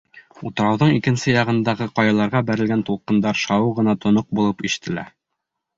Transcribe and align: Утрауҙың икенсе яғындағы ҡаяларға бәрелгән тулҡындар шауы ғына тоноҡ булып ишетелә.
Утрауҙың 0.49 0.93
икенсе 0.99 1.35
яғындағы 1.35 1.89
ҡаяларға 1.99 2.41
бәрелгән 2.49 2.83
тулҡындар 2.89 3.43
шауы 3.47 3.73
ғына 3.83 3.97
тоноҡ 4.07 4.31
булып 4.41 4.71
ишетелә. 4.71 5.11